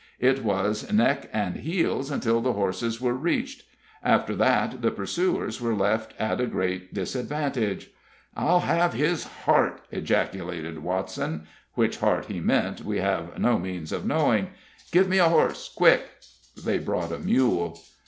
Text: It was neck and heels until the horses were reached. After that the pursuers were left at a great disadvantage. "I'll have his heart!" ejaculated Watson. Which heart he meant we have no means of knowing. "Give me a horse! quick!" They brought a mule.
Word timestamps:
It 0.17 0.43
was 0.43 0.91
neck 0.91 1.29
and 1.31 1.57
heels 1.57 2.09
until 2.09 2.41
the 2.41 2.53
horses 2.53 2.99
were 2.99 3.13
reached. 3.13 3.65
After 4.01 4.35
that 4.35 4.81
the 4.81 4.89
pursuers 4.89 5.61
were 5.61 5.75
left 5.75 6.15
at 6.17 6.41
a 6.41 6.47
great 6.47 6.91
disadvantage. 6.91 7.91
"I'll 8.35 8.61
have 8.61 8.93
his 8.93 9.25
heart!" 9.25 9.81
ejaculated 9.91 10.79
Watson. 10.79 11.45
Which 11.75 11.97
heart 11.99 12.25
he 12.25 12.39
meant 12.39 12.81
we 12.83 12.97
have 12.97 13.37
no 13.37 13.59
means 13.59 13.91
of 13.91 14.03
knowing. 14.03 14.47
"Give 14.91 15.07
me 15.07 15.19
a 15.19 15.29
horse! 15.29 15.69
quick!" 15.71 16.01
They 16.65 16.79
brought 16.79 17.11
a 17.11 17.19
mule. 17.19 17.79